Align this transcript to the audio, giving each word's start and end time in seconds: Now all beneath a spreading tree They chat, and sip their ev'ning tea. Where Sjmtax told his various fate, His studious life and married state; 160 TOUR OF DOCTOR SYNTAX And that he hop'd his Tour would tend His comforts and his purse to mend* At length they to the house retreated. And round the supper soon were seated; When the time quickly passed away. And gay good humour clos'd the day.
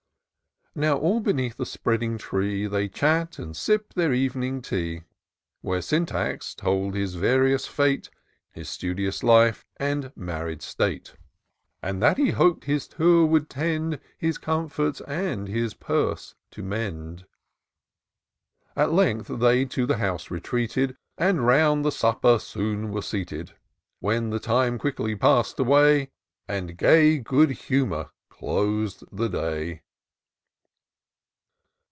Now 0.73 0.97
all 0.97 1.19
beneath 1.19 1.59
a 1.59 1.65
spreading 1.65 2.17
tree 2.17 2.65
They 2.65 2.87
chat, 2.87 3.37
and 3.37 3.57
sip 3.57 3.93
their 3.93 4.13
ev'ning 4.13 4.61
tea. 4.61 5.01
Where 5.59 5.81
Sjmtax 5.81 6.55
told 6.55 6.93
his 6.95 7.15
various 7.15 7.67
fate, 7.67 8.09
His 8.53 8.69
studious 8.69 9.21
life 9.21 9.65
and 9.75 10.13
married 10.15 10.61
state; 10.61 11.15
160 11.81 12.31
TOUR 12.31 12.31
OF 12.45 12.53
DOCTOR 12.61 12.65
SYNTAX 12.65 12.69
And 12.69 12.71
that 12.71 12.71
he 12.71 12.71
hop'd 12.71 12.71
his 12.71 12.87
Tour 12.97 13.25
would 13.25 13.49
tend 13.49 13.99
His 14.17 14.37
comforts 14.37 15.01
and 15.01 15.49
his 15.49 15.73
purse 15.73 16.35
to 16.51 16.63
mend* 16.63 17.25
At 18.73 18.93
length 18.93 19.27
they 19.27 19.65
to 19.65 19.85
the 19.85 19.97
house 19.97 20.31
retreated. 20.31 20.95
And 21.17 21.45
round 21.45 21.83
the 21.83 21.91
supper 21.91 22.39
soon 22.39 22.91
were 22.93 23.01
seated; 23.01 23.55
When 23.99 24.29
the 24.29 24.39
time 24.39 24.77
quickly 24.77 25.17
passed 25.17 25.59
away. 25.59 26.11
And 26.47 26.77
gay 26.77 27.17
good 27.17 27.49
humour 27.49 28.11
clos'd 28.29 29.03
the 29.11 29.27
day. 29.27 29.81